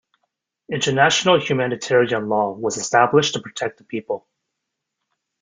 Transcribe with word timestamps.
International 0.71 1.39
humanitarian 1.39 2.27
law 2.27 2.51
was 2.53 2.75
established 2.75 3.35
to 3.35 3.39
protect 3.39 3.77
the 3.77 3.83
people. 3.83 4.27